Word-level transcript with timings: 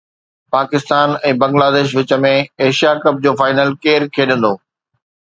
پاڪستان 0.53 1.13
۽ 1.33 1.35
بنگلاديش 1.43 1.95
وچ 1.99 2.15
۾ 2.25 2.33
Asia 2.65 2.97
cup 3.05 3.23
جو 3.27 3.37
final 3.45 3.73
ڪير 3.85 4.11
کيڏندو؟ 4.19 4.57